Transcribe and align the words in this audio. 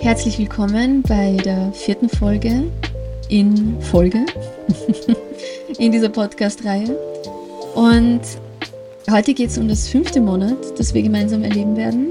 Herzlich 0.00 0.38
willkommen 0.38 1.02
bei 1.02 1.36
der 1.44 1.72
vierten 1.72 2.08
Folge 2.08 2.70
in 3.28 3.80
Folge 3.80 4.24
in 5.78 5.90
dieser 5.90 6.08
Podcast-Reihe. 6.08 6.96
Und 7.74 8.20
heute 9.10 9.34
geht 9.34 9.50
es 9.50 9.58
um 9.58 9.68
das 9.68 9.88
fünfte 9.88 10.20
Monat, 10.20 10.78
das 10.78 10.94
wir 10.94 11.02
gemeinsam 11.02 11.42
erleben 11.42 11.76
werden. 11.76 12.08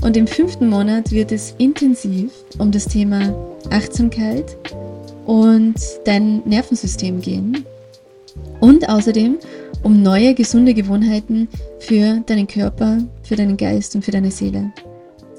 Und 0.00 0.16
im 0.16 0.26
fünften 0.26 0.68
Monat 0.68 1.12
wird 1.12 1.32
es 1.32 1.54
intensiv 1.58 2.32
um 2.58 2.72
das 2.72 2.86
Thema 2.86 3.34
Achtsamkeit 3.70 4.56
und 5.26 5.74
dein 6.04 6.42
Nervensystem 6.44 7.20
gehen. 7.20 7.64
Und 8.60 8.88
außerdem 8.88 9.38
um 9.82 10.02
neue 10.02 10.34
gesunde 10.34 10.74
Gewohnheiten 10.74 11.48
für 11.78 12.20
deinen 12.26 12.46
Körper, 12.46 12.98
für 13.22 13.36
deinen 13.36 13.56
Geist 13.56 13.94
und 13.94 14.04
für 14.04 14.10
deine 14.12 14.30
Seele 14.30 14.72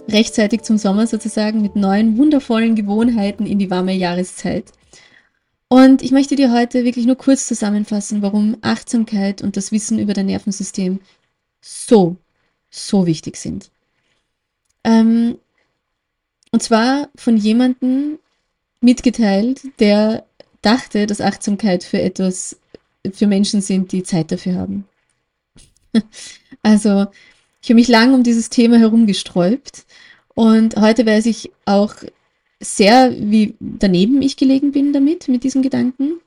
rechtzeitig 0.09 0.63
zum 0.63 0.77
Sommer 0.77 1.07
sozusagen 1.07 1.61
mit 1.61 1.75
neuen, 1.75 2.17
wundervollen 2.17 2.75
Gewohnheiten 2.75 3.45
in 3.45 3.59
die 3.59 3.69
warme 3.69 3.93
Jahreszeit. 3.93 4.65
Und 5.73 6.03
ich 6.03 6.11
möchte 6.11 6.35
dir 6.35 6.51
heute 6.51 6.85
wirklich 6.85 7.07
nur 7.07 7.15
kurz 7.15 7.47
zusammenfassen, 7.47 8.21
warum 8.21 8.57
Achtsamkeit 8.61 9.41
und 9.41 9.57
das 9.57 9.71
Wissen 9.71 9.97
über 9.97 10.13
dein 10.13 10.27
Nervensystem 10.27 10.99
so, 11.61 12.15
so 12.69 13.07
wichtig 13.07 13.37
sind. 13.37 13.71
Ähm, 14.83 15.39
und 16.51 16.61
zwar 16.61 17.09
von 17.15 17.37
jemandem 17.37 18.19
mitgeteilt, 18.81 19.61
der 19.79 20.27
dachte, 20.61 21.07
dass 21.07 21.21
Achtsamkeit 21.21 21.83
für 21.83 21.99
etwas, 21.99 22.55
für 23.11 23.25
Menschen 23.25 23.59
sind, 23.59 23.93
die 23.93 24.03
Zeit 24.03 24.31
dafür 24.31 24.53
haben. 24.53 24.87
also 26.61 27.07
ich 27.63 27.69
habe 27.69 27.79
mich 27.79 27.87
lang 27.87 28.13
um 28.13 28.21
dieses 28.21 28.51
Thema 28.51 28.77
herumgesträubt 28.77 29.87
und 30.35 30.75
heute 30.75 31.07
weiß 31.07 31.25
ich 31.25 31.51
auch 31.65 31.95
sehr, 32.63 33.13
wie 33.19 33.55
daneben 33.59 34.21
ich 34.21 34.37
gelegen 34.37 34.71
bin 34.71 34.93
damit, 34.93 35.27
mit 35.27 35.43
diesem 35.43 35.61
Gedanken. 35.61 36.19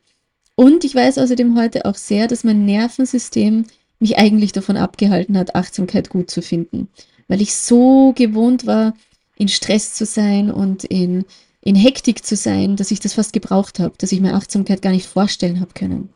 Und 0.54 0.84
ich 0.84 0.94
weiß 0.94 1.18
außerdem 1.18 1.58
heute 1.58 1.84
auch 1.84 1.96
sehr, 1.96 2.28
dass 2.28 2.44
mein 2.44 2.64
Nervensystem 2.64 3.64
mich 3.98 4.18
eigentlich 4.18 4.52
davon 4.52 4.76
abgehalten 4.76 5.36
hat, 5.38 5.54
Achtsamkeit 5.54 6.10
gut 6.10 6.30
zu 6.30 6.42
finden. 6.42 6.88
Weil 7.28 7.40
ich 7.40 7.54
so 7.54 8.12
gewohnt 8.14 8.66
war, 8.66 8.94
in 9.36 9.48
Stress 9.48 9.94
zu 9.94 10.06
sein 10.06 10.50
und 10.50 10.84
in, 10.84 11.24
in 11.60 11.74
Hektik 11.74 12.24
zu 12.24 12.36
sein, 12.36 12.76
dass 12.76 12.90
ich 12.90 13.00
das 13.00 13.14
fast 13.14 13.32
gebraucht 13.32 13.78
habe, 13.78 13.94
dass 13.98 14.12
ich 14.12 14.20
mir 14.20 14.34
Achtsamkeit 14.34 14.82
gar 14.82 14.92
nicht 14.92 15.06
vorstellen 15.06 15.60
habe 15.60 15.72
können. 15.74 16.10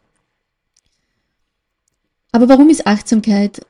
Aber 2.33 2.49
warum 2.49 2.71
ist 2.71 2.87
Achtsamkeit 2.87 3.61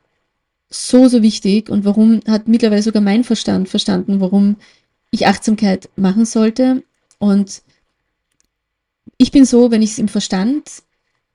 so, 0.69 1.09
so 1.09 1.23
wichtig 1.23 1.69
und 1.69 1.85
warum 1.85 2.21
hat 2.29 2.47
mittlerweile 2.47 2.83
sogar 2.83 3.03
mein 3.03 3.25
Verstand 3.25 3.69
verstanden, 3.69 4.21
warum 4.21 4.57
ich 5.11 5.27
Achtsamkeit 5.27 5.89
machen 5.97 6.25
sollte. 6.25 6.83
Und 7.19 7.63
ich 9.19 9.31
bin 9.31 9.45
so, 9.45 9.71
wenn 9.71 9.83
ich 9.83 9.93
es 9.93 9.99
im 9.99 10.09
Verstand 10.09 10.83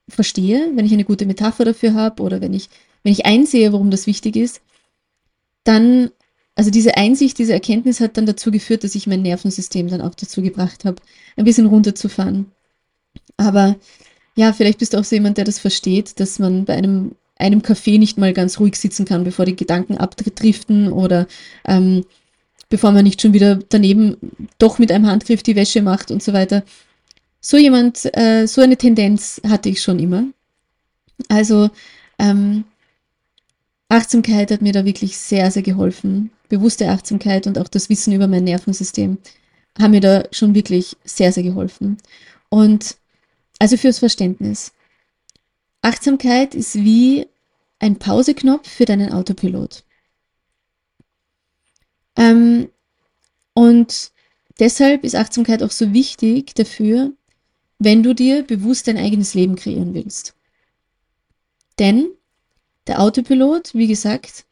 verstehe, 0.08 0.72
wenn 0.76 0.86
ich 0.86 0.94
eine 0.94 1.06
gute 1.06 1.26
Metapher 1.26 1.66
dafür 1.66 1.94
habe 1.94 2.22
oder 2.24 2.42
wenn 2.42 2.54
ich, 2.54 2.70
wenn 3.04 3.12
ich 3.12 3.26
einsehe, 3.26 3.74
warum 3.74 3.92
das 3.92 4.08
wichtig 4.08 4.36
ist, 4.36 4.62
dann, 5.64 6.12
also 6.56 6.70
diese 6.70 6.98
Einsicht, 6.98 7.38
diese 7.38 7.54
Erkenntnis 7.54 8.00
hat 8.00 8.18
dann 8.18 8.26
dazu 8.26 8.52
geführt, 8.52 8.84
dass 8.84 8.96
ich 8.96 9.08
mein 9.08 9.22
Nervensystem 9.22 9.88
dann 9.88 10.02
auch 10.02 10.16
dazu 10.16 10.42
gebracht 10.42 10.86
habe, 10.86 11.02
ein 11.36 11.46
bisschen 11.46 11.66
runterzufahren. 11.66 12.52
Aber 13.38 13.76
ja, 14.36 14.54
vielleicht 14.54 14.80
bist 14.80 14.94
du 14.94 15.00
auch 15.00 15.04
so 15.04 15.16
jemand, 15.16 15.38
der 15.38 15.46
das 15.46 15.60
versteht, 15.60 16.20
dass 16.20 16.40
man 16.40 16.66
bei 16.66 16.76
einem 16.76 17.16
einem 17.38 17.62
Café 17.62 18.00
nicht 18.00 18.18
mal 18.18 18.34
ganz 18.34 18.60
ruhig 18.60 18.76
sitzen 18.78 19.06
kann, 19.06 19.24
bevor 19.24 19.46
die 19.46 19.56
Gedanken 19.56 19.98
abdriften 19.98 20.92
oder 20.92 21.28
ähm, 21.66 22.06
bevor 22.76 22.92
man 22.92 23.06
nicht 23.06 23.22
schon 23.22 23.32
wieder 23.32 23.58
daneben 23.70 24.18
doch 24.58 24.80
mit 24.80 24.92
einem 24.92 25.08
Handgriff 25.08 25.42
die 25.42 25.56
Wäsche 25.56 25.82
macht 25.82 26.12
und 26.12 26.22
so 26.22 26.34
weiter. 26.34 26.62
So 27.40 27.56
jemand, 27.56 28.04
äh, 28.18 28.48
so 28.48 28.60
eine 28.60 28.76
Tendenz 28.76 29.40
hatte 29.48 29.70
ich 29.70 29.82
schon 29.82 29.98
immer. 29.98 30.26
Also 31.30 31.70
ähm, 32.20 32.66
Achtsamkeit 33.88 34.52
hat 34.52 34.62
mir 34.62 34.74
da 34.74 34.84
wirklich 34.84 35.18
sehr, 35.18 35.52
sehr 35.52 35.62
geholfen. 35.62 36.32
Bewusste 36.50 36.90
Achtsamkeit 36.90 37.48
und 37.48 37.58
auch 37.58 37.70
das 37.70 37.88
Wissen 37.88 38.12
über 38.12 38.28
mein 38.28 38.44
Nervensystem 38.44 39.20
haben 39.80 39.92
mir 39.92 40.02
da 40.02 40.26
schon 40.32 40.54
wirklich 40.54 40.98
sehr, 41.06 41.32
sehr 41.32 41.44
geholfen. 41.44 41.96
Und 42.50 42.98
also 43.58 43.78
fürs 43.78 44.00
Verständnis. 44.00 44.74
Achtsamkeit 45.82 46.54
ist 46.54 46.76
wie 46.76 47.26
ein 47.80 48.00
Pauseknopf 48.00 48.70
für 48.70 48.84
deinen 48.84 49.14
Autopilot. 49.14 49.86
Ähm, 52.16 52.70
und 53.54 54.12
deshalb 54.60 55.04
ist 55.04 55.16
Achtsamkeit 55.16 55.64
auch 55.64 55.72
so 55.72 55.94
wichtig 55.94 56.54
dafür, 56.56 57.12
wenn 57.80 58.04
du 58.04 58.14
dir 58.14 58.44
bewusst 58.44 58.88
dein 58.88 58.98
eigenes 58.98 59.34
Leben 59.34 59.56
kreieren 59.56 59.94
willst. 59.94 60.34
Denn 61.80 62.08
der 62.88 63.02
Autopilot, 63.02 63.74
wie 63.74 63.88
gesagt, 63.88 64.46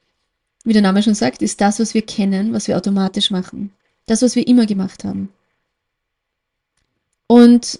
wie 0.63 0.73
der 0.73 0.81
Name 0.81 1.03
schon 1.03 1.15
sagt, 1.15 1.41
ist 1.41 1.61
das, 1.61 1.79
was 1.79 1.93
wir 1.93 2.01
kennen, 2.01 2.53
was 2.53 2.67
wir 2.67 2.77
automatisch 2.77 3.31
machen. 3.31 3.71
Das, 4.05 4.21
was 4.21 4.35
wir 4.35 4.47
immer 4.47 4.65
gemacht 4.65 5.03
haben. 5.03 5.29
Und 7.27 7.79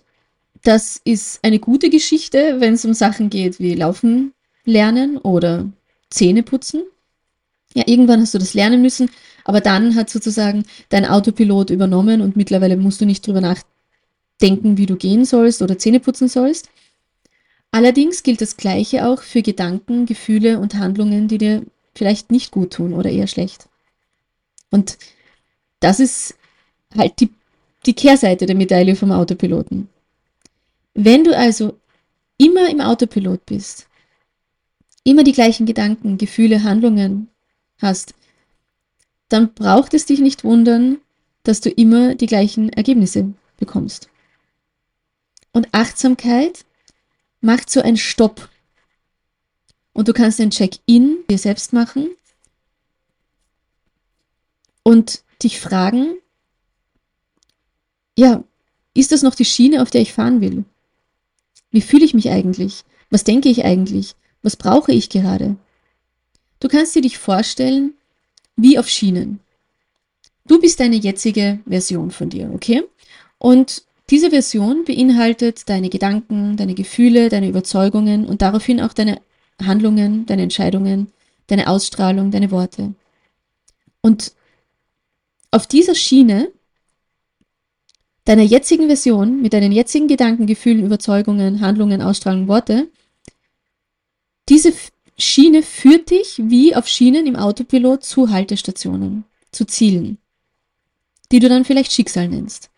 das 0.63 1.01
ist 1.03 1.39
eine 1.44 1.59
gute 1.59 1.89
Geschichte, 1.89 2.59
wenn 2.59 2.73
es 2.73 2.85
um 2.85 2.94
Sachen 2.94 3.29
geht 3.29 3.59
wie 3.59 3.75
Laufen 3.75 4.33
lernen 4.63 5.17
oder 5.17 5.69
Zähne 6.09 6.44
putzen. 6.44 6.83
Ja, 7.73 7.83
irgendwann 7.85 8.21
hast 8.21 8.33
du 8.33 8.38
das 8.38 8.53
lernen 8.53 8.81
müssen, 8.81 9.09
aber 9.43 9.61
dann 9.61 9.95
hat 9.95 10.09
sozusagen 10.09 10.63
dein 10.89 11.05
Autopilot 11.05 11.69
übernommen 11.69 12.21
und 12.21 12.35
mittlerweile 12.35 12.77
musst 12.77 13.01
du 13.01 13.05
nicht 13.05 13.25
drüber 13.25 13.41
nachdenken, 13.41 14.77
wie 14.77 14.85
du 14.85 14.95
gehen 14.95 15.25
sollst 15.25 15.61
oder 15.61 15.77
Zähne 15.77 15.99
putzen 15.99 16.27
sollst. 16.27 16.69
Allerdings 17.71 18.23
gilt 18.23 18.41
das 18.41 18.57
Gleiche 18.57 19.07
auch 19.07 19.21
für 19.21 19.41
Gedanken, 19.41 20.05
Gefühle 20.05 20.59
und 20.59 20.75
Handlungen, 20.75 21.27
die 21.27 21.39
dir 21.39 21.63
vielleicht 21.95 22.31
nicht 22.31 22.51
gut 22.51 22.73
tun 22.73 22.93
oder 22.93 23.09
eher 23.09 23.27
schlecht. 23.27 23.67
Und 24.69 24.97
das 25.79 25.99
ist 25.99 26.35
halt 26.95 27.19
die, 27.19 27.29
die 27.85 27.93
Kehrseite 27.93 28.45
der 28.45 28.55
Medaille 28.55 28.95
vom 28.95 29.11
Autopiloten. 29.11 29.89
Wenn 30.93 31.23
du 31.23 31.35
also 31.35 31.77
immer 32.37 32.69
im 32.69 32.81
Autopilot 32.81 33.45
bist, 33.45 33.87
immer 35.03 35.23
die 35.23 35.33
gleichen 35.33 35.65
Gedanken, 35.65 36.17
Gefühle, 36.17 36.63
Handlungen 36.63 37.27
hast, 37.81 38.13
dann 39.33 39.55
braucht 39.55 39.95
es 39.95 40.05
dich 40.05 40.19
nicht 40.19 40.44
wundern, 40.44 40.99
dass 41.41 41.59
du 41.59 41.71
immer 41.71 42.13
die 42.13 42.27
gleichen 42.27 42.69
Ergebnisse 42.69 43.33
bekommst. 43.57 44.07
Und 45.51 45.69
Achtsamkeit 45.71 46.66
macht 47.41 47.71
so 47.71 47.81
einen 47.81 47.97
Stopp. 47.97 48.47
Und 49.91 50.07
du 50.07 50.13
kannst 50.13 50.39
ein 50.39 50.51
Check-in 50.51 51.17
dir 51.27 51.39
selbst 51.39 51.73
machen 51.73 52.09
und 54.83 55.23
dich 55.41 55.59
fragen, 55.59 56.13
ja, 58.15 58.44
ist 58.94 59.11
das 59.11 59.23
noch 59.23 59.33
die 59.33 59.45
Schiene, 59.45 59.81
auf 59.81 59.89
der 59.89 60.01
ich 60.01 60.13
fahren 60.13 60.41
will? 60.41 60.63
Wie 61.71 61.81
fühle 61.81 62.06
ich 62.06 62.13
mich 62.13 62.30
eigentlich? 62.30 62.83
Was 63.09 63.24
denke 63.24 63.50
ich 63.50 63.65
eigentlich? 63.65 64.13
Was 64.44 64.57
brauche 64.57 64.91
ich 64.91 65.09
gerade? 65.09 65.56
Du 66.59 66.68
kannst 66.68 66.94
dir 66.94 67.01
dich 67.01 67.18
vorstellen, 67.18 67.95
wie 68.55 68.77
auf 68.77 68.88
Schienen. 68.88 69.39
Du 70.45 70.59
bist 70.59 70.79
deine 70.79 70.95
jetzige 70.95 71.59
Version 71.65 72.11
von 72.11 72.29
dir, 72.29 72.51
okay? 72.53 72.83
Und 73.38 73.83
diese 74.09 74.29
Version 74.29 74.83
beinhaltet 74.85 75.69
deine 75.69 75.89
Gedanken, 75.89 76.57
deine 76.57 76.75
Gefühle, 76.75 77.29
deine 77.29 77.47
Überzeugungen 77.47 78.25
und 78.25 78.41
daraufhin 78.41 78.81
auch 78.81 78.94
deine 78.94 79.21
Handlungen, 79.63 80.25
deine 80.25 80.44
Entscheidungen, 80.44 81.11
deine 81.47 81.67
Ausstrahlung, 81.67 82.31
deine 82.31 82.51
Worte. 82.51 82.94
Und 84.01 84.33
auf 85.51 85.67
dieser 85.67 85.95
Schiene 85.95 86.51
deiner 88.25 88.44
jetzigen 88.44 88.88
Version, 88.88 89.41
mit 89.41 89.53
deinen 89.53 89.71
jetzigen 89.71 90.07
Gedanken, 90.07 90.47
Gefühlen, 90.47 90.85
Überzeugungen, 90.85 91.61
Handlungen, 91.61 92.01
Ausstrahlung, 92.01 92.47
Worte, 92.47 92.89
diese 94.49 94.73
Schiene 95.18 95.62
führt 95.62 96.10
dich 96.10 96.42
wie 96.44 96.75
auf 96.75 96.88
Schienen 96.88 97.27
im 97.27 97.36
Autopilot 97.36 98.04
zu 98.04 98.30
Haltestationen, 98.30 99.25
zu 99.51 99.65
Zielen, 99.65 100.18
die 101.31 101.39
du 101.39 101.50
dann 101.50 101.65
vielleicht 101.65 101.94
Schicksal 101.94 102.27
nennst, 102.27 102.69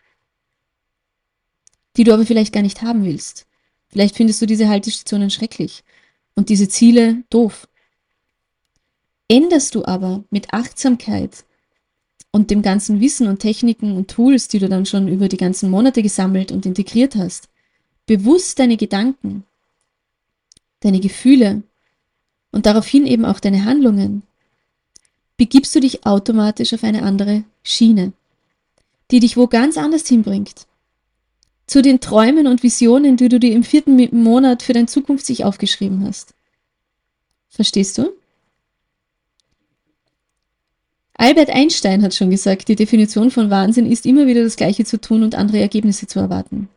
die 1.96 2.04
du 2.04 2.12
aber 2.12 2.26
vielleicht 2.26 2.52
gar 2.52 2.62
nicht 2.62 2.82
haben 2.82 3.04
willst. 3.04 3.46
Vielleicht 3.88 4.16
findest 4.16 4.42
du 4.42 4.46
diese 4.46 4.68
Haltestationen 4.68 5.30
schrecklich 5.30 5.82
und 6.34 6.50
diese 6.50 6.68
Ziele 6.68 7.22
doof. 7.30 7.68
Änderst 9.28 9.74
du 9.74 9.84
aber 9.84 10.24
mit 10.30 10.52
Achtsamkeit 10.52 11.44
und 12.30 12.50
dem 12.50 12.60
ganzen 12.60 13.00
Wissen 13.00 13.28
und 13.28 13.38
Techniken 13.38 13.96
und 13.96 14.10
Tools, 14.10 14.48
die 14.48 14.58
du 14.58 14.68
dann 14.68 14.84
schon 14.84 15.08
über 15.08 15.28
die 15.28 15.38
ganzen 15.38 15.70
Monate 15.70 16.02
gesammelt 16.02 16.52
und 16.52 16.66
integriert 16.66 17.16
hast, 17.16 17.48
bewusst 18.04 18.58
deine 18.58 18.76
Gedanken, 18.76 19.44
deine 20.80 21.00
Gefühle 21.00 21.62
und 22.56 22.64
daraufhin 22.64 23.06
eben 23.06 23.26
auch 23.26 23.38
deine 23.38 23.66
Handlungen, 23.66 24.22
begibst 25.36 25.74
du 25.74 25.80
dich 25.80 26.06
automatisch 26.06 26.72
auf 26.72 26.84
eine 26.84 27.02
andere 27.02 27.44
Schiene, 27.62 28.14
die 29.10 29.20
dich 29.20 29.36
wo 29.36 29.46
ganz 29.46 29.76
anders 29.76 30.08
hinbringt. 30.08 30.66
Zu 31.66 31.82
den 31.82 32.00
Träumen 32.00 32.46
und 32.46 32.62
Visionen, 32.62 33.18
die 33.18 33.28
du 33.28 33.38
dir 33.38 33.52
im 33.52 33.62
vierten 33.62 34.22
Monat 34.22 34.62
für 34.62 34.72
dein 34.72 34.88
Zukunft 34.88 35.26
sich 35.26 35.44
aufgeschrieben 35.44 36.02
hast. 36.06 36.32
Verstehst 37.50 37.98
du? 37.98 38.10
Albert 41.12 41.50
Einstein 41.50 42.02
hat 42.02 42.14
schon 42.14 42.30
gesagt, 42.30 42.68
die 42.68 42.76
Definition 42.76 43.30
von 43.30 43.50
Wahnsinn 43.50 43.84
ist 43.84 44.06
immer 44.06 44.26
wieder 44.26 44.42
das 44.42 44.56
Gleiche 44.56 44.86
zu 44.86 44.98
tun 44.98 45.22
und 45.22 45.34
andere 45.34 45.58
Ergebnisse 45.58 46.06
zu 46.06 46.20
erwarten. 46.20 46.70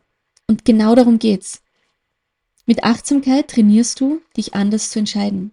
Und 0.46 0.66
genau 0.66 0.94
darum 0.94 1.18
geht's. 1.18 1.62
Mit 2.66 2.84
Achtsamkeit 2.84 3.48
trainierst 3.48 3.98
du, 3.98 4.20
dich 4.36 4.54
anders 4.54 4.90
zu 4.90 4.98
entscheiden, 4.98 5.52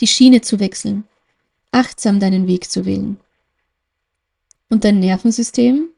die 0.00 0.06
Schiene 0.06 0.40
zu 0.40 0.60
wechseln, 0.60 1.04
achtsam 1.72 2.20
deinen 2.20 2.46
Weg 2.46 2.70
zu 2.70 2.86
wählen. 2.86 3.18
Und 4.70 4.84
dein 4.84 5.00
Nervensystem? 5.00 5.88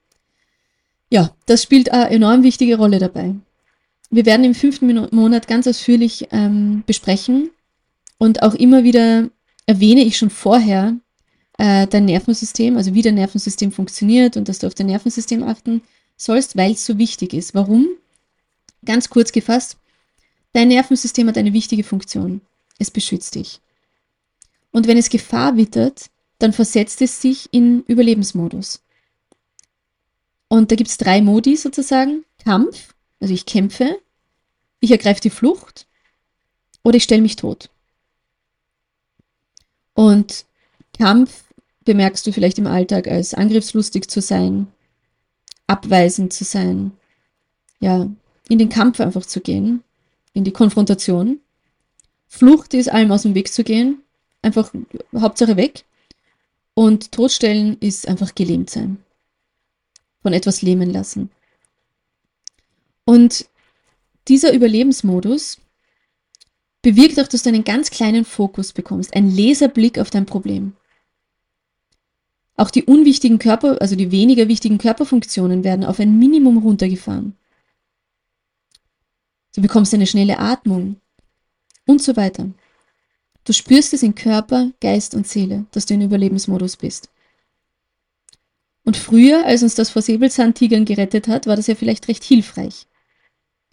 Ja, 1.11 1.35
das 1.47 1.63
spielt 1.63 1.91
eine 1.91 2.11
enorm 2.11 2.43
wichtige 2.43 2.77
Rolle 2.77 2.99
dabei. 2.99 3.35
Wir 4.11 4.27
werden 4.27 4.45
im 4.45 4.55
fünften 4.55 5.09
Monat 5.15 5.49
ganz 5.49 5.67
ausführlich 5.67 6.29
ähm, 6.31 6.83
besprechen 6.87 7.51
und 8.19 8.43
auch 8.43 8.55
immer 8.55 8.85
wieder 8.85 9.29
erwähne 9.67 10.03
ich 10.03 10.19
schon 10.19 10.31
vorher, 10.31 10.97
äh, 11.59 11.87
dein 11.87 12.07
Nervensystem, 12.07 12.77
also 12.77 12.95
wie 12.95 13.03
dein 13.03 13.15
Nervensystem 13.15 13.71
funktioniert 13.71 14.37
und 14.37 14.49
dass 14.49 14.59
du 14.59 14.67
auf 14.67 14.75
dein 14.75 14.87
Nervensystem 14.87 15.43
achten 15.43 15.83
sollst, 16.17 16.57
weil 16.57 16.73
es 16.73 16.87
so 16.87 16.99
wichtig 16.99 17.35
ist. 17.35 17.55
Warum? 17.55 17.87
Ganz 18.85 19.11
kurz 19.11 19.31
gefasst, 19.31 19.77
dein 20.53 20.69
Nervensystem 20.69 21.29
hat 21.29 21.39
eine 21.39 21.53
wichtige 21.53 21.85
Funktion. 21.85 22.41
Es 22.79 22.91
beschützt 22.91 23.35
dich. 23.35 23.61
Und 24.73 24.87
wenn 24.87 24.97
es 24.97 25.09
Gefahr 25.09 25.57
wittert, 25.57 26.11
dann 26.39 26.53
versetzt 26.53 27.03
es 27.03 27.21
sich 27.21 27.49
in 27.53 27.83
Überlebensmodus. 27.85 28.83
Und 30.49 30.71
da 30.71 30.77
gibt 30.77 30.91
es 30.91 30.99
drei 30.99 31.23
Modi 31.23 31.57
sozusagen. 31.57 32.25
Kampf, 32.43 32.95
also 33.21 33.35
ich 33.35 33.47
kämpfe, 33.47 33.99
ich 34.81 34.91
ergreife 34.91 35.21
die 35.21 35.31
Flucht 35.31 35.87
oder 36.83 36.97
ich 36.97 37.05
stelle 37.05 37.23
mich 37.23 37.37
tot. 37.37 37.71
Und 39.95 40.47
Kampf 40.99 41.45
bemerkst 41.85 42.27
du 42.27 42.33
vielleicht 42.33 42.59
im 42.59 42.67
Alltag 42.67 43.07
als 43.07 43.35
angriffslustig 43.35 44.09
zu 44.09 44.21
sein, 44.21 44.67
abweisend 45.67 46.33
zu 46.33 46.45
sein, 46.45 46.93
ja, 47.81 48.09
in 48.49 48.59
den 48.59 48.69
Kampf 48.69 49.01
einfach 49.01 49.27
zu 49.27 49.41
gehen, 49.41 49.83
in 50.33 50.45
die 50.45 50.53
Konfrontation. 50.53 51.41
Flucht 52.27 52.75
ist 52.75 52.91
allem 52.91 53.13
aus 53.13 53.23
dem 53.23 53.35
Weg 53.35 53.53
zu 53.53 53.63
gehen, 53.63 54.03
einfach 54.43 54.73
Hauptsache 55.15 55.57
weg. 55.57 55.85
Und 56.75 57.13
Todstellen 57.13 57.77
ist 57.81 58.09
einfach 58.09 58.35
gelähmt 58.35 58.71
sein. 58.71 59.03
Von 60.23 60.33
etwas 60.33 60.63
lähmen 60.63 60.91
lassen. 60.91 61.31
Und 63.05 63.47
dieser 64.29 64.53
Überlebensmodus 64.53 65.59
bewirkt 66.83 67.19
auch, 67.21 67.29
dass 67.29 67.43
du 67.43 67.49
einen 67.49 67.65
ganz 67.65 67.91
kleinen 67.91 68.25
Fokus 68.25 68.73
bekommst, 68.73 69.15
einen 69.15 69.35
Laserblick 69.37 69.99
auf 69.99 70.11
dein 70.11 70.27
Problem. 70.27 70.75
Auch 72.57 72.71
die 72.71 72.85
unwichtigen 72.85 73.39
Körper, 73.39 73.81
also 73.81 73.97
die 73.97 74.11
weniger 74.11 74.49
wichtigen 74.49 74.79
Körperfunktionen 74.79 75.65
werden 75.65 75.85
auf 75.85 75.99
ein 75.99 76.19
Minimum 76.19 76.59
runtergefahren. 76.59 77.37
Du 79.55 79.63
bekommst 79.63 79.93
eine 79.95 80.07
schnelle 80.07 80.39
Atmung 80.39 81.01
und 81.87 82.03
so 82.03 82.17
weiter. 82.17 82.51
Du 83.45 83.53
spürst 83.53 83.93
es 83.95 84.03
in 84.03 84.15
Körper, 84.15 84.71
Geist 84.81 85.15
und 85.15 85.27
Seele, 85.27 85.67
dass 85.73 85.87
du 85.87 85.95
in 85.95 86.03
Überlebensmodus 86.03 86.77
bist. 86.77 87.09
Und 88.85 88.97
früher, 88.97 89.47
als 89.47 89.63
uns 89.63 89.75
das 89.75 89.91
vor 89.91 90.03
Säbelzahntigern 90.03 90.85
gerettet 90.85 91.29
hat, 91.29 91.47
war 91.47 91.57
das 91.57 91.67
ja 91.67 91.75
vielleicht 91.75 92.09
recht 92.09 92.25
hilfreich. 92.25 92.87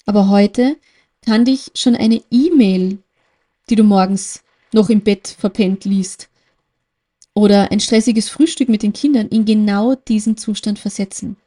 Aber 0.06 0.30
heute 0.30 0.78
kann 1.26 1.46
dich 1.46 1.72
schon 1.76 1.96
eine 1.96 2.22
E-Mail, 2.32 3.00
die 3.70 3.76
du 3.76 3.84
morgens 3.84 4.44
noch 4.74 4.90
im 4.90 5.02
Bett 5.02 5.28
verpennt 5.28 5.86
liest, 5.86 6.30
oder 7.34 7.72
ein 7.72 7.80
stressiges 7.80 8.30
Frühstück 8.30 8.68
mit 8.68 8.82
den 8.82 8.94
Kindern 8.94 9.28
in 9.28 9.46
genau 9.46 9.94
diesen 9.94 10.38
Zustand 10.38 10.80
versetzen, 10.80 11.38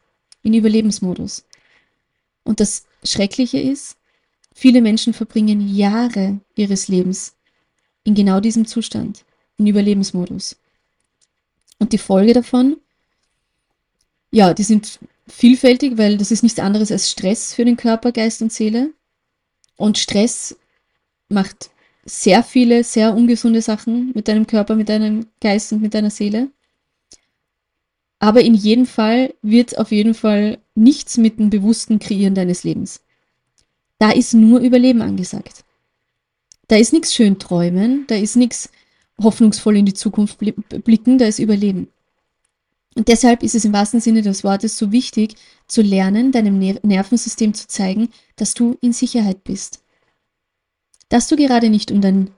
in 0.42 0.54
Überlebensmodus. 0.54 1.44
Und 2.44 2.60
das 2.60 2.84
Schreckliche 3.02 3.58
ist, 3.58 3.96
viele 4.54 4.82
Menschen 4.82 5.12
verbringen 5.12 5.74
Jahre 5.74 6.40
ihres 6.54 6.86
Lebens 6.86 7.34
in 8.04 8.14
genau 8.14 8.40
diesem 8.40 8.66
Zustand, 8.66 9.24
in 9.58 9.66
Überlebensmodus. 9.66 10.56
Und 11.78 11.92
die 11.92 11.98
Folge 11.98 12.32
davon, 12.32 12.76
ja, 14.30 14.54
die 14.54 14.62
sind 14.62 14.98
vielfältig, 15.26 15.98
weil 15.98 16.18
das 16.18 16.30
ist 16.30 16.42
nichts 16.42 16.58
anderes 16.58 16.92
als 16.92 17.10
Stress 17.10 17.54
für 17.54 17.64
den 17.64 17.76
Körper, 17.76 18.12
Geist 18.12 18.42
und 18.42 18.52
Seele. 18.52 18.90
Und 19.76 19.98
Stress 19.98 20.56
macht 21.28 21.70
sehr 22.04 22.42
viele, 22.42 22.84
sehr 22.84 23.14
ungesunde 23.14 23.62
Sachen 23.62 24.12
mit 24.14 24.28
deinem 24.28 24.46
Körper, 24.46 24.74
mit 24.74 24.88
deinem 24.88 25.26
Geist 25.40 25.72
und 25.72 25.82
mit 25.82 25.94
deiner 25.94 26.10
Seele. 26.10 26.48
Aber 28.18 28.42
in 28.42 28.54
jedem 28.54 28.86
Fall 28.86 29.34
wird 29.40 29.78
auf 29.78 29.90
jeden 29.90 30.14
Fall 30.14 30.58
nichts 30.74 31.16
mit 31.16 31.38
dem 31.38 31.48
bewussten 31.48 31.98
Kreieren 31.98 32.34
deines 32.34 32.64
Lebens. 32.64 33.02
Da 33.98 34.10
ist 34.10 34.34
nur 34.34 34.60
Überleben 34.60 35.02
angesagt. 35.02 35.64
Da 36.70 36.76
ist 36.76 36.92
nichts 36.92 37.12
schön 37.12 37.38
träumen, 37.38 38.04
da 38.06 38.14
ist 38.14 38.36
nichts 38.36 38.70
hoffnungsvoll 39.20 39.76
in 39.76 39.86
die 39.86 39.94
Zukunft 39.94 40.38
blicken, 40.38 41.18
da 41.18 41.26
ist 41.26 41.38
Überleben. 41.38 41.88
Und 42.94 43.08
deshalb 43.08 43.42
ist 43.42 43.54
es 43.54 43.64
im 43.64 43.72
wahrsten 43.72 44.00
Sinne 44.00 44.22
des 44.22 44.44
Wortes 44.44 44.78
so 44.78 44.90
wichtig, 44.90 45.34
zu 45.66 45.82
lernen, 45.82 46.32
deinem 46.32 46.58
Nervensystem 46.58 47.54
zu 47.54 47.68
zeigen, 47.68 48.08
dass 48.36 48.54
du 48.54 48.76
in 48.80 48.92
Sicherheit 48.92 49.44
bist 49.44 49.80
dass 51.10 51.28
du 51.28 51.36
gerade 51.36 51.68
nicht 51.68 51.92
um 51.92 52.00
dein 52.00 52.30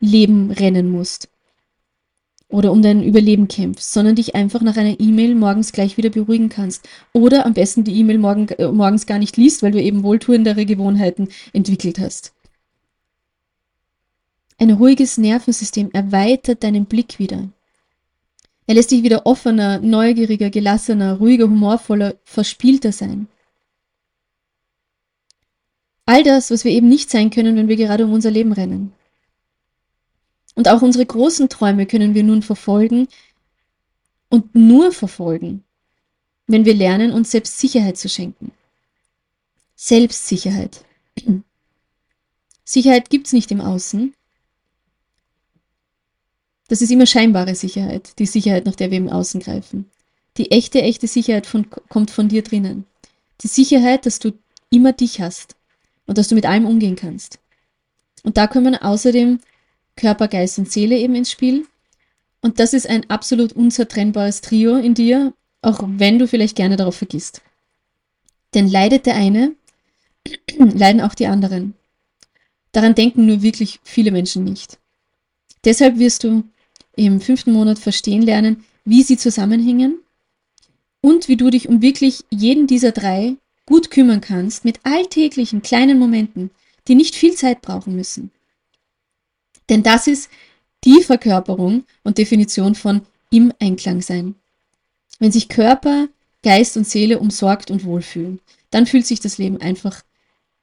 Leben 0.00 0.50
rennen 0.50 0.90
musst 0.90 1.28
oder 2.48 2.72
um 2.72 2.80
dein 2.80 3.02
Überleben 3.02 3.48
kämpfst, 3.48 3.92
sondern 3.92 4.16
dich 4.16 4.34
einfach 4.34 4.62
nach 4.62 4.76
einer 4.76 4.98
E-Mail 4.98 5.34
morgens 5.34 5.72
gleich 5.72 5.96
wieder 5.96 6.10
beruhigen 6.10 6.48
kannst. 6.48 6.88
Oder 7.12 7.46
am 7.46 7.54
besten 7.54 7.84
die 7.84 7.94
E-Mail 7.98 8.18
morgen, 8.18 8.48
äh, 8.48 8.68
morgens 8.68 9.06
gar 9.06 9.18
nicht 9.18 9.36
liest, 9.36 9.62
weil 9.62 9.72
du 9.72 9.82
eben 9.82 10.02
wohltuendere 10.02 10.64
Gewohnheiten 10.64 11.28
entwickelt 11.52 11.98
hast. 11.98 12.32
Ein 14.62 14.70
ruhiges 14.70 15.18
Nervensystem 15.18 15.90
erweitert 15.92 16.62
deinen 16.62 16.86
Blick 16.86 17.18
wieder. 17.18 17.48
Er 18.68 18.76
lässt 18.76 18.92
dich 18.92 19.02
wieder 19.02 19.26
offener, 19.26 19.80
neugieriger, 19.80 20.50
gelassener, 20.50 21.14
ruhiger, 21.14 21.46
humorvoller, 21.46 22.14
verspielter 22.22 22.92
sein. 22.92 23.26
All 26.06 26.22
das, 26.22 26.52
was 26.52 26.62
wir 26.62 26.70
eben 26.70 26.88
nicht 26.88 27.10
sein 27.10 27.30
können, 27.30 27.56
wenn 27.56 27.66
wir 27.66 27.74
gerade 27.74 28.04
um 28.04 28.12
unser 28.12 28.30
Leben 28.30 28.52
rennen. 28.52 28.92
Und 30.54 30.68
auch 30.68 30.80
unsere 30.80 31.06
großen 31.06 31.48
Träume 31.48 31.86
können 31.86 32.14
wir 32.14 32.22
nun 32.22 32.42
verfolgen 32.42 33.08
und 34.28 34.54
nur 34.54 34.92
verfolgen, 34.92 35.64
wenn 36.46 36.64
wir 36.64 36.74
lernen, 36.74 37.10
uns 37.10 37.32
selbst 37.32 37.58
Sicherheit 37.58 37.98
zu 37.98 38.08
schenken. 38.08 38.52
Selbstsicherheit. 39.74 40.84
Sicherheit 42.64 43.10
gibt 43.10 43.26
es 43.26 43.32
nicht 43.32 43.50
im 43.50 43.60
Außen. 43.60 44.14
Das 46.68 46.82
ist 46.82 46.90
immer 46.90 47.06
scheinbare 47.06 47.54
Sicherheit, 47.54 48.18
die 48.18 48.26
Sicherheit, 48.26 48.66
nach 48.66 48.76
der 48.76 48.90
wir 48.90 48.98
im 48.98 49.08
Außen 49.08 49.40
greifen. 49.40 49.90
Die 50.36 50.50
echte, 50.50 50.80
echte 50.82 51.06
Sicherheit 51.06 51.46
von, 51.46 51.68
kommt 51.88 52.10
von 52.10 52.28
dir 52.28 52.42
drinnen. 52.42 52.86
Die 53.42 53.48
Sicherheit, 53.48 54.06
dass 54.06 54.18
du 54.18 54.32
immer 54.70 54.92
dich 54.92 55.20
hast 55.20 55.56
und 56.06 56.18
dass 56.18 56.28
du 56.28 56.34
mit 56.34 56.46
allem 56.46 56.66
umgehen 56.66 56.96
kannst. 56.96 57.38
Und 58.22 58.36
da 58.36 58.46
kommen 58.46 58.76
außerdem 58.76 59.40
Körper, 59.96 60.28
Geist 60.28 60.58
und 60.58 60.70
Seele 60.70 60.96
eben 60.96 61.14
ins 61.14 61.30
Spiel. 61.30 61.66
Und 62.40 62.58
das 62.58 62.72
ist 62.72 62.88
ein 62.88 63.08
absolut 63.10 63.52
unzertrennbares 63.52 64.40
Trio 64.40 64.76
in 64.76 64.94
dir, 64.94 65.34
auch 65.60 65.80
wenn 65.82 66.18
du 66.18 66.26
vielleicht 66.26 66.56
gerne 66.56 66.76
darauf 66.76 66.96
vergisst. 66.96 67.42
Denn 68.54 68.68
leidet 68.68 69.06
der 69.06 69.16
eine, 69.16 69.54
leiden 70.58 71.00
auch 71.00 71.14
die 71.14 71.26
anderen. 71.26 71.74
Daran 72.72 72.94
denken 72.94 73.26
nur 73.26 73.42
wirklich 73.42 73.80
viele 73.84 74.10
Menschen 74.10 74.44
nicht. 74.44 74.78
Deshalb 75.64 75.98
wirst 75.98 76.24
du 76.24 76.44
im 76.96 77.20
fünften 77.20 77.52
Monat 77.52 77.78
verstehen 77.78 78.22
lernen, 78.22 78.64
wie 78.84 79.02
sie 79.02 79.16
zusammenhängen 79.16 79.98
und 81.00 81.28
wie 81.28 81.36
du 81.36 81.50
dich 81.50 81.68
um 81.68 81.82
wirklich 81.82 82.24
jeden 82.30 82.66
dieser 82.66 82.92
drei 82.92 83.36
gut 83.66 83.90
kümmern 83.90 84.20
kannst 84.20 84.64
mit 84.64 84.80
alltäglichen 84.84 85.62
kleinen 85.62 85.98
Momenten, 85.98 86.50
die 86.88 86.94
nicht 86.94 87.14
viel 87.14 87.34
Zeit 87.34 87.62
brauchen 87.62 87.94
müssen. 87.94 88.30
Denn 89.68 89.82
das 89.82 90.06
ist 90.06 90.30
die 90.84 91.02
Verkörperung 91.02 91.84
und 92.02 92.18
Definition 92.18 92.74
von 92.74 93.02
im 93.30 93.52
Einklang 93.60 94.02
sein. 94.02 94.34
Wenn 95.18 95.32
sich 95.32 95.48
Körper, 95.48 96.08
Geist 96.42 96.76
und 96.76 96.88
Seele 96.88 97.20
umsorgt 97.20 97.70
und 97.70 97.84
wohlfühlen, 97.84 98.40
dann 98.70 98.86
fühlt 98.86 99.06
sich 99.06 99.20
das 99.20 99.38
Leben 99.38 99.60
einfach 99.60 100.02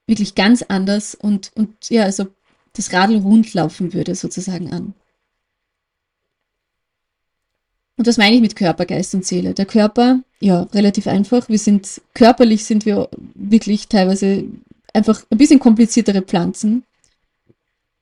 wirklich 0.08 0.36
ganz 0.36 0.64
anders 0.64 1.16
und, 1.16 1.52
und 1.56 1.90
ja, 1.90 2.04
also 2.04 2.28
das 2.74 2.94
Radl 2.94 3.18
rund 3.18 3.54
laufen 3.54 3.94
würde 3.94 4.16
sozusagen 4.16 4.72
an. 4.72 4.94
Und 7.98 8.08
was 8.08 8.18
meine 8.18 8.36
ich 8.36 8.42
mit 8.42 8.56
Körper, 8.56 8.86
Geist 8.86 9.14
und 9.14 9.26
Seele? 9.26 9.54
Der 9.54 9.66
Körper, 9.66 10.22
ja, 10.40 10.62
relativ 10.74 11.08
einfach. 11.08 11.50
Wir 11.50 11.60
sind, 11.60 12.02
körperlich 12.14 12.64
sind 12.64 12.86
wir 12.86 13.10
wirklich 13.36 13.90
teilweise 13.90 14.46
einfach 14.94 15.26
ein 15.30 15.38
bisschen 15.38 15.60
kompliziertere 15.60 16.22
Pflanzen. 16.22 16.84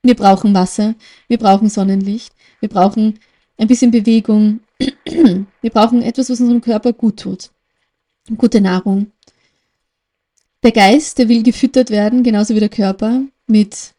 Wir 0.02 0.14
brauchen 0.14 0.54
Wasser, 0.54 0.94
wir 1.26 1.38
brauchen 1.38 1.68
Sonnenlicht, 1.68 2.32
wir 2.60 2.68
brauchen 2.68 3.18
ein 3.56 3.66
bisschen 3.66 3.90
Bewegung, 3.90 4.60
wir 5.04 5.70
brauchen 5.72 6.02
etwas, 6.02 6.30
was 6.30 6.40
unserem 6.40 6.60
Körper 6.60 6.92
gut 6.92 7.18
tut. 7.18 7.50
Gute 8.36 8.60
Nahrung. 8.60 9.10
Der 10.62 10.72
Geist, 10.72 11.18
der 11.18 11.28
will 11.28 11.42
gefüttert 11.42 11.90
werden, 11.90 12.22
genauso 12.22 12.54
wie 12.54 12.60
der 12.60 12.68
Körper, 12.68 13.22
mit 13.48 13.94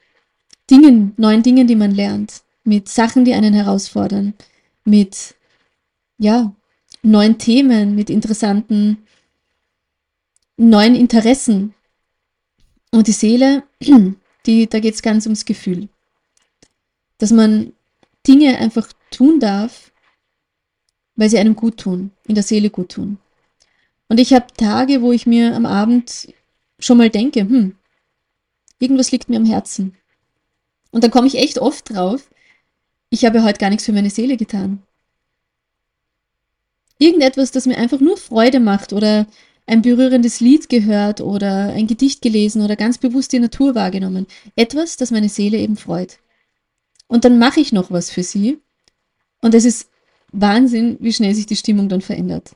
Dingen, 0.69 1.13
neuen 1.17 1.43
Dingen, 1.43 1.67
die 1.67 1.75
man 1.75 1.91
lernt, 1.91 2.43
mit 2.63 2.89
Sachen, 2.89 3.25
die 3.25 3.33
einen 3.33 3.53
herausfordern, 3.53 4.33
mit 4.85 5.35
ja, 6.17 6.53
neuen 7.01 7.37
Themen, 7.37 7.95
mit 7.95 8.09
interessanten 8.09 8.97
neuen 10.57 10.95
Interessen. 10.95 11.73
Und 12.91 13.07
die 13.07 13.13
Seele, 13.13 13.63
die, 14.45 14.67
da 14.67 14.79
geht 14.79 14.95
es 14.95 15.01
ganz 15.01 15.25
ums 15.25 15.45
Gefühl. 15.45 15.89
Dass 17.17 17.31
man 17.31 17.73
Dinge 18.27 18.57
einfach 18.57 18.91
tun 19.11 19.39
darf, 19.39 19.91
weil 21.15 21.29
sie 21.29 21.39
einem 21.39 21.55
gut 21.55 21.77
tun, 21.77 22.11
in 22.27 22.35
der 22.35 22.43
Seele 22.43 22.69
gut 22.69 22.89
tun. 22.89 23.17
Und 24.07 24.19
ich 24.19 24.33
habe 24.33 24.47
Tage, 24.57 25.01
wo 25.01 25.11
ich 25.11 25.25
mir 25.25 25.55
am 25.55 25.65
Abend 25.65 26.33
schon 26.79 26.97
mal 26.97 27.09
denke, 27.09 27.41
hm, 27.41 27.75
irgendwas 28.79 29.11
liegt 29.11 29.29
mir 29.29 29.37
am 29.37 29.45
Herzen. 29.45 29.95
Und 30.91 31.03
dann 31.03 31.11
komme 31.11 31.27
ich 31.27 31.37
echt 31.37 31.59
oft 31.59 31.89
drauf, 31.89 32.29
ich 33.09 33.25
habe 33.25 33.43
heute 33.43 33.59
gar 33.59 33.69
nichts 33.69 33.85
für 33.85 33.91
meine 33.91 34.09
Seele 34.09 34.37
getan 34.37 34.83
irgendetwas, 36.99 37.51
das 37.51 37.65
mir 37.65 37.77
einfach 37.77 37.99
nur 37.99 38.17
Freude 38.17 38.59
macht 38.59 38.93
oder 38.93 39.25
ein 39.65 39.81
berührendes 39.81 40.39
Lied 40.39 40.69
gehört 40.69 41.21
oder 41.21 41.73
ein 41.73 41.87
Gedicht 41.87 42.21
gelesen 42.21 42.61
oder 42.61 42.75
ganz 42.75 42.97
bewusst 42.97 43.31
die 43.31 43.39
Natur 43.39 43.73
wahrgenommen. 43.73 44.27
Etwas, 44.55 44.97
das 44.97 45.11
meine 45.11 45.29
Seele 45.29 45.57
eben 45.57 45.77
freut. 45.77 46.19
Und 47.07 47.25
dann 47.25 47.39
mache 47.39 47.59
ich 47.59 47.71
noch 47.71 47.89
was 47.89 48.11
für 48.11 48.23
sie. 48.23 48.59
Und 49.41 49.55
es 49.55 49.65
ist 49.65 49.89
Wahnsinn, 50.31 50.97
wie 50.99 51.13
schnell 51.13 51.33
sich 51.33 51.45
die 51.45 51.55
Stimmung 51.55 51.87
dann 51.89 52.01
verändert. 52.01 52.51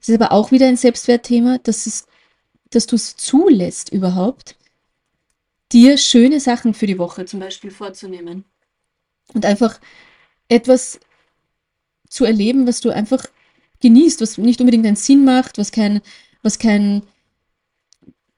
Es 0.00 0.08
ist 0.08 0.20
aber 0.20 0.32
auch 0.32 0.50
wieder 0.50 0.66
ein 0.66 0.76
Selbstwertthema, 0.76 1.58
dass, 1.58 1.86
es, 1.86 2.06
dass 2.70 2.86
du 2.86 2.96
es 2.96 3.16
zulässt 3.16 3.92
überhaupt, 3.92 4.56
dir 5.72 5.96
schöne 5.96 6.40
Sachen 6.40 6.74
für 6.74 6.86
die 6.86 6.98
Woche 6.98 7.24
zum 7.24 7.40
Beispiel 7.40 7.70
vorzunehmen. 7.70 8.44
Und 9.34 9.46
einfach 9.46 9.80
etwas 10.48 11.00
zu 12.08 12.24
erleben, 12.24 12.66
was 12.66 12.80
du 12.80 12.90
einfach 12.90 13.24
genießt, 13.80 14.20
was 14.20 14.38
nicht 14.38 14.60
unbedingt 14.60 14.86
einen 14.86 14.96
Sinn 14.96 15.24
macht, 15.24 15.58
was 15.58 15.72
kein, 15.72 16.00
was 16.42 16.58
kein, 16.58 17.02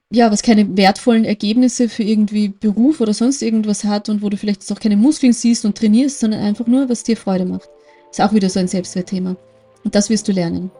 ja, 0.09 0.31
was 0.31 0.41
keine 0.41 0.77
wertvollen 0.77 1.25
Ergebnisse 1.25 1.89
für 1.89 2.03
irgendwie 2.03 2.47
Beruf 2.49 3.01
oder 3.01 3.13
sonst 3.13 3.41
irgendwas 3.41 3.83
hat 3.83 4.07
und 4.09 4.21
wo 4.21 4.29
du 4.29 4.37
vielleicht 4.37 4.71
auch 4.71 4.79
keine 4.79 4.97
Muskeln 4.97 5.33
siehst 5.33 5.65
und 5.65 5.77
trainierst, 5.77 6.19
sondern 6.19 6.41
einfach 6.41 6.67
nur, 6.67 6.89
was 6.89 7.03
dir 7.03 7.17
Freude 7.17 7.45
macht. 7.45 7.69
Ist 8.11 8.21
auch 8.21 8.33
wieder 8.33 8.49
so 8.49 8.59
ein 8.59 8.67
Selbstwertthema. 8.67 9.35
Und 9.83 9.93
das 9.93 10.09
wirst 10.09 10.27
du 10.27 10.31
lernen. 10.31 10.71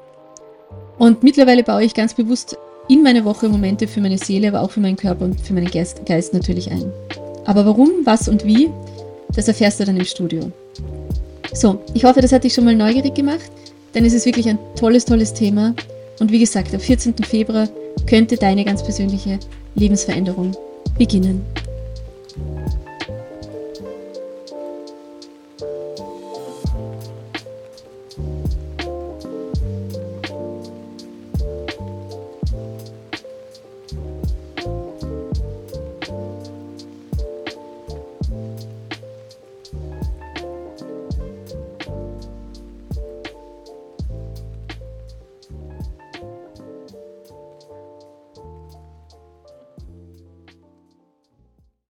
Und 0.98 1.22
mittlerweile 1.22 1.64
baue 1.64 1.84
ich 1.84 1.94
ganz 1.94 2.14
bewusst 2.14 2.58
in 2.88 3.04
meine 3.04 3.26
Woche 3.26 3.50
Momente 3.50 3.88
für 3.88 4.02
meine 4.02 4.18
Seele, 4.18 4.50
aber 4.50 4.62
auch 4.62 4.72
für 4.72 4.80
meinen 4.80 4.96
Körper 4.96 5.26
und 5.26 5.40
für 5.40 5.54
meinen 5.54 5.70
Geist, 5.70 6.06
Geist 6.06 6.34
natürlich 6.34 6.72
ein. 6.72 6.92
Aber 7.46 7.66
warum, 7.66 7.90
was 8.04 8.28
und 8.28 8.46
wie, 8.46 8.70
das 9.34 9.48
erfährst 9.48 9.80
du 9.80 9.86
dann 9.86 9.98
im 9.98 10.06
Studio. 10.06 10.52
So, 11.54 11.80
ich 11.94 12.04
hoffe, 12.04 12.22
das 12.22 12.32
hat 12.32 12.44
dich 12.44 12.54
schon 12.54 12.66
mal 12.66 12.76
neugierig 12.76 13.16
gemacht, 13.16 13.52
denn 13.94 14.06
es 14.06 14.14
ist 14.14 14.26
wirklich 14.26 14.50
ein 14.50 14.60
tolles, 14.76 15.06
tolles 15.06 15.34
Thema. 15.34 15.74
Und 16.20 16.32
wie 16.32 16.40
gesagt, 16.40 16.74
am 16.74 16.80
14. 16.80 17.16
Februar 17.24 17.68
könnte 18.08 18.36
deine 18.36 18.66
ganz 18.66 18.84
persönliche 18.84 19.40
Lebensveränderung 19.76 20.52
beginnen. 20.98 21.42